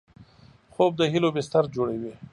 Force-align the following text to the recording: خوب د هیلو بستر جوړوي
خوب 0.73 0.91
د 0.99 1.01
هیلو 1.13 1.29
بستر 1.35 1.63
جوړوي 1.75 2.13